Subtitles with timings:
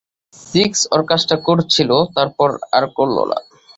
[0.43, 3.37] Six ওর কাজটা করছিল, তারপর আর করল না।